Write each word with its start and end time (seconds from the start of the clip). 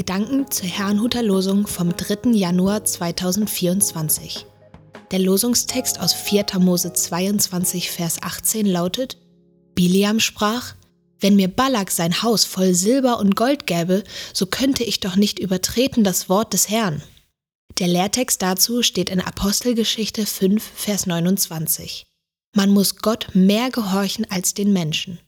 Gedanken 0.00 0.50
zur 0.50 0.66
Herrnhuter 0.66 1.22
Losung 1.22 1.66
vom 1.66 1.94
3. 1.94 2.30
Januar 2.30 2.86
2024. 2.86 4.46
Der 5.10 5.18
Losungstext 5.18 6.00
aus 6.00 6.14
4. 6.14 6.46
Mose 6.58 6.94
22, 6.94 7.90
Vers 7.90 8.16
18 8.22 8.64
lautet: 8.64 9.18
Biliam 9.74 10.18
sprach: 10.18 10.74
Wenn 11.18 11.36
mir 11.36 11.48
Balak 11.48 11.90
sein 11.90 12.22
Haus 12.22 12.46
voll 12.46 12.72
Silber 12.72 13.18
und 13.18 13.36
Gold 13.36 13.66
gäbe, 13.66 14.02
so 14.32 14.46
könnte 14.46 14.84
ich 14.84 15.00
doch 15.00 15.16
nicht 15.16 15.38
übertreten 15.38 16.02
das 16.02 16.30
Wort 16.30 16.54
des 16.54 16.70
Herrn. 16.70 17.02
Der 17.78 17.88
Lehrtext 17.88 18.40
dazu 18.40 18.82
steht 18.82 19.10
in 19.10 19.20
Apostelgeschichte 19.20 20.24
5, 20.24 20.64
Vers 20.76 21.04
29. 21.04 22.06
Man 22.56 22.70
muss 22.70 22.96
Gott 22.96 23.26
mehr 23.34 23.68
gehorchen 23.68 24.26
als 24.30 24.54
den 24.54 24.72
Menschen. 24.72 25.20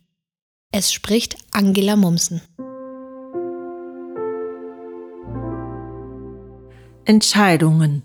Es 0.71 0.95
spricht 0.95 1.37
Angela 1.51 1.95
Mumsen. 1.95 2.41
Entscheidungen. 7.05 8.03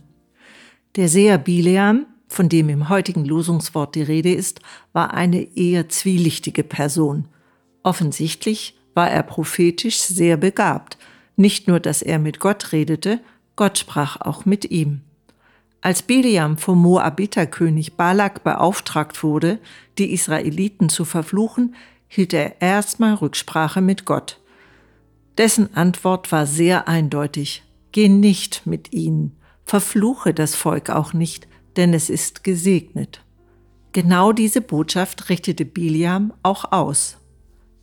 Der 0.95 1.07
Seher 1.07 1.37
Bileam, 1.37 2.07
von 2.27 2.49
dem 2.49 2.69
im 2.69 2.89
heutigen 2.89 3.25
Losungswort 3.25 3.93
die 3.93 4.01
Rede 4.01 4.33
ist, 4.33 4.59
war 4.91 5.13
eine 5.13 5.55
eher 5.55 5.87
zwielichtige 5.87 6.63
Person. 6.63 7.27
Offensichtlich 7.83 8.75
war 8.95 9.09
er 9.09 9.21
prophetisch 9.21 9.99
sehr 9.99 10.37
begabt. 10.37 10.97
Nicht 11.35 11.67
nur, 11.67 11.79
dass 11.79 12.01
er 12.01 12.17
mit 12.17 12.39
Gott 12.39 12.71
redete, 12.71 13.19
Gott 13.55 13.77
sprach 13.77 14.19
auch 14.21 14.45
mit 14.45 14.71
ihm. 14.71 15.01
Als 15.81 16.01
Bileam 16.01 16.57
vom 16.57 16.81
Moabiterkönig 16.81 17.93
Balak 17.93 18.43
beauftragt 18.43 19.21
wurde, 19.21 19.59
die 19.99 20.11
Israeliten 20.11 20.89
zu 20.89 21.05
verfluchen, 21.05 21.75
hielt 22.07 22.33
er 22.33 22.61
erstmal 22.61 23.13
Rücksprache 23.13 23.81
mit 23.81 24.05
Gott. 24.05 24.39
Dessen 25.37 25.75
Antwort 25.75 26.31
war 26.31 26.47
sehr 26.47 26.87
eindeutig. 26.87 27.63
Geh 27.91 28.09
nicht 28.09 28.65
mit 28.65 28.93
ihnen, 28.93 29.37
verfluche 29.63 30.33
das 30.33 30.55
Volk 30.55 30.89
auch 30.89 31.13
nicht, 31.13 31.47
denn 31.75 31.93
es 31.93 32.09
ist 32.09 32.43
gesegnet. 32.43 33.23
Genau 33.93 34.31
diese 34.31 34.61
Botschaft 34.61 35.29
richtete 35.29 35.65
Biliam 35.65 36.33
auch 36.43 36.71
aus. 36.71 37.17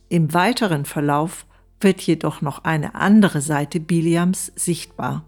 Im 0.09 0.33
weiteren 0.33 0.85
Verlauf 0.85 1.45
wird 1.79 2.01
jedoch 2.01 2.41
noch 2.41 2.63
eine 2.63 2.95
andere 2.95 3.41
Seite 3.41 3.79
Biliams 3.79 4.51
sichtbar. 4.55 5.25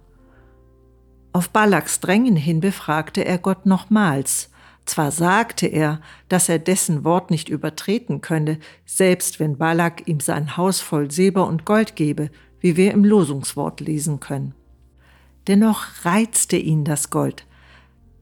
Auf 1.34 1.50
Balaks 1.50 2.00
Drängen 2.00 2.36
hin 2.36 2.62
befragte 2.62 3.25
er 3.25 3.38
Gott 3.38 3.66
nochmals. 3.66 4.50
Zwar 4.86 5.12
sagte 5.12 5.67
er, 5.67 6.00
dass 6.30 6.47
er 6.47 6.59
dessen 6.59 7.03
Wort 7.03 7.30
nicht 7.30 7.50
übertreten 7.50 8.22
könne, 8.22 8.58
selbst 8.86 9.39
wenn 9.39 9.58
Balak 9.58 10.08
ihm 10.08 10.19
sein 10.19 10.56
Haus 10.56 10.80
voll 10.80 11.12
Silber 11.12 11.45
und 11.47 11.66
Gold 11.66 11.95
gebe, 11.95 12.31
wie 12.59 12.78
wir 12.78 12.91
im 12.91 13.03
Losungswort 13.03 13.81
lesen 13.81 14.19
können. 14.19 14.56
Dennoch 15.48 15.86
reizte 16.03 16.58
ihn 16.58 16.84
das 16.84 17.09
Gold, 17.09 17.45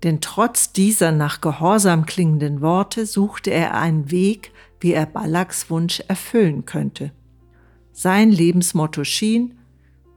denn 0.03 0.21
trotz 0.21 0.71
dieser 0.71 1.11
nach 1.11 1.41
Gehorsam 1.41 2.05
klingenden 2.05 2.61
Worte 2.61 3.07
suchte 3.07 3.49
er 3.49 3.73
einen 3.73 4.11
Weg, 4.11 4.51
wie 4.79 4.93
er 4.93 5.07
Balaks 5.07 5.71
Wunsch 5.71 6.01
erfüllen 6.07 6.65
könnte. 6.65 7.11
Sein 7.91 8.31
Lebensmotto 8.31 9.03
schien, 9.03 9.57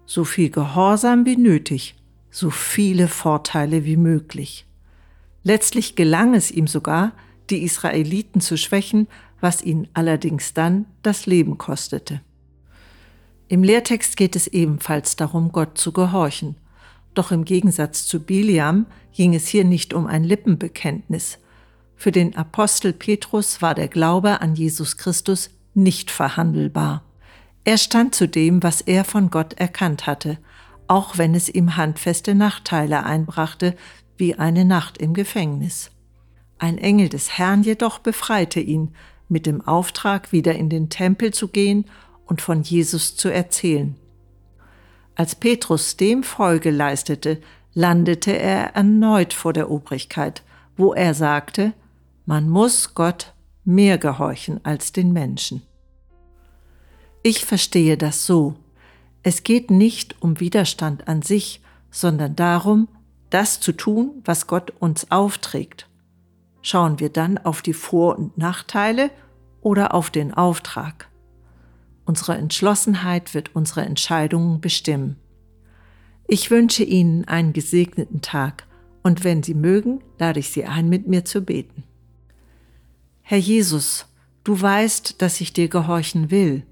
so 0.05 0.25
viel 0.25 0.51
Gehorsam 0.51 1.25
wie 1.25 1.37
nötig, 1.37 1.97
so 2.31 2.51
viele 2.51 3.09
Vorteile 3.09 3.87
wie 3.87 3.97
möglich. 3.97 4.67
Letztlich 5.45 5.97
gelang 5.97 6.35
es 6.35 6.51
ihm 6.51 6.67
sogar, 6.67 7.13
die 7.49 7.63
Israeliten 7.63 8.43
zu 8.43 8.59
schwächen, 8.59 9.09
was 9.41 9.63
ihn 9.63 9.89
allerdings 9.95 10.53
dann 10.53 10.85
das 11.03 11.25
Leben 11.25 11.57
kostete. 11.57 12.21
Im 13.47 13.63
Lehrtext 13.63 14.19
geht 14.19 14.37
es 14.37 14.47
ebenfalls 14.49 15.17
darum, 15.17 15.53
Gott 15.53 15.79
zu 15.79 15.93
gehorchen– 15.93 16.57
doch 17.15 17.31
im 17.33 17.45
Gegensatz 17.45 18.07
zu 18.07 18.21
Biliam 18.21 18.87
ging 19.13 19.35
es 19.35 19.49
hier 19.49 19.65
nicht 19.65 19.95
um 19.95 20.07
ein 20.07 20.25
Lippenbekenntnis. 20.25 21.39
Für 21.97 22.13
den 22.13 22.37
Apostel 22.37 22.93
Petrus 22.93 23.61
war 23.61 23.75
der 23.75 23.89
Glaube 23.89 24.41
an 24.41 24.55
Jesus 24.55 24.97
Christus 24.97 25.51
nicht 25.75 26.11
verhandelbar. 26.11 27.03
Er 27.65 27.77
stand 27.77 28.15
zu 28.15 28.29
dem, 28.29 28.63
was 28.63 28.81
er 28.81 29.05
von 29.05 29.31
Gott 29.31 29.55
erkannt 29.55 30.07
hatte, 30.07 30.39
auch 30.87 31.19
wenn 31.19 31.35
es 31.35 31.49
ihm 31.49 31.77
handfeste 31.77 32.35
Nachteile 32.35 33.05
einbrachte, 33.05 33.77
wie 34.17 34.37
eine 34.37 34.65
Nacht 34.65 34.99
im 34.99 35.15
Gefängnis. 35.15 35.91
Ein 36.59 36.79
Engel 36.79 37.09
des 37.09 37.37
Herrn 37.37 37.63
jedoch 37.63 37.99
befreite 37.99 38.61
ihn, 38.61 38.95
mit 39.29 39.45
dem 39.47 39.61
Auftrag, 39.61 40.33
wieder 40.33 40.55
in 40.55 40.71
den 40.71 40.89
Tempel 40.89 41.33
zu 41.33 41.49
gehen 41.49 41.85
und 42.27 42.41
von 42.41 42.63
Jesus 42.63 43.17
zu 43.17 43.29
erzählen. 43.29 43.97
Als 45.19 45.35
Petrus 45.35 45.97
dem 45.97 46.23
Folge 46.23 46.71
leistete, 46.71 47.41
landete 47.75 48.39
er 48.39 48.77
erneut 48.77 49.35
vor 49.35 49.53
der 49.53 49.69
Obrigkeit, 49.69 50.45
wo 50.77 50.95
er 50.95 51.13
sagte, 51.13 51.73
man 52.25 52.49
muss 52.49 52.95
Gott 52.95 53.35
mehr 53.65 53.99
gehorchen 53.99 54.65
als 54.65 54.93
den 54.93 55.13
Menschen. 55.13 55.63
Ich 57.25 57.45
verstehe 57.45 57.97
das 57.97 58.27
so. 58.27 58.55
Es 59.25 59.43
geht 59.43 59.73
nicht 59.73 60.23
um 60.23 60.39
Widerstand 60.39 61.09
an 61.09 61.23
sich, 61.23 61.63
sondern 61.91 62.37
darum, 62.37 62.87
das 63.29 63.59
zu 63.59 63.73
tun, 63.73 64.23
was 64.25 64.47
Gott 64.47 64.73
uns 64.79 65.11
aufträgt. 65.11 65.89
Schauen 66.63 67.01
wir 67.01 67.09
dann 67.09 67.39
auf 67.39 67.61
die 67.61 67.75
Vor- 67.75 68.17
und 68.17 68.39
Nachteile 68.39 69.11
oder 69.63 69.95
auf 69.95 70.11
den 70.11 70.33
Auftrag? 70.33 71.09
Unsere 72.09 72.39
Entschlossenheit 72.39 73.35
wird 73.35 73.55
unsere 73.55 73.83
Entscheidungen 73.83 74.63
bestimmen. 74.63 75.17
Ich 76.27 76.51
wünsche 76.51 76.83
Ihnen 76.83 77.27
einen 77.27 77.53
gesegneten 77.53 78.23
Tag 78.23 78.67
und 79.03 79.25
wenn 79.25 79.43
Sie 79.43 79.53
mögen, 79.53 80.01
lade 80.19 80.41
ich 80.41 80.49
Sie 80.49 80.65
ein, 80.65 80.89
mit 80.89 81.07
mir 81.07 81.27
zu 81.27 81.43
beten. 81.43 81.85
Herr 83.21 83.37
Jesus, 83.37 84.07
du 84.43 84.59
weißt, 84.59 85.21
dass 85.21 85.43
ich 85.43 85.53
dir 85.53 85.69
gehorchen 85.69 86.31
will. 86.31 86.63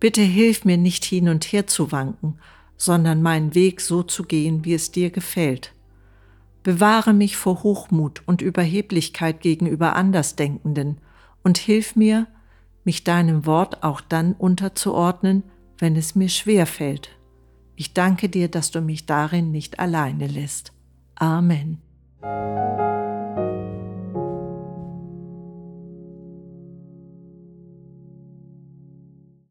Bitte 0.00 0.20
hilf 0.20 0.66
mir 0.66 0.76
nicht 0.76 1.02
hin 1.06 1.30
und 1.30 1.46
her 1.46 1.66
zu 1.66 1.90
wanken, 1.90 2.38
sondern 2.76 3.22
meinen 3.22 3.54
Weg 3.54 3.80
so 3.80 4.02
zu 4.02 4.22
gehen, 4.24 4.66
wie 4.66 4.74
es 4.74 4.92
dir 4.92 5.08
gefällt. 5.08 5.72
Bewahre 6.62 7.14
mich 7.14 7.38
vor 7.38 7.62
Hochmut 7.62 8.20
und 8.26 8.42
Überheblichkeit 8.42 9.40
gegenüber 9.40 9.96
Andersdenkenden 9.96 10.98
und 11.42 11.56
hilf 11.56 11.96
mir, 11.96 12.26
mich 12.84 13.04
deinem 13.04 13.46
Wort 13.46 13.82
auch 13.82 14.00
dann 14.00 14.32
unterzuordnen, 14.32 15.42
wenn 15.78 15.96
es 15.96 16.14
mir 16.14 16.28
schwer 16.28 16.66
fällt. 16.66 17.10
Ich 17.76 17.94
danke 17.94 18.28
dir, 18.28 18.48
dass 18.48 18.70
du 18.70 18.80
mich 18.80 19.06
darin 19.06 19.50
nicht 19.52 19.78
alleine 19.78 20.26
lässt. 20.26 20.72
Amen. 21.14 21.80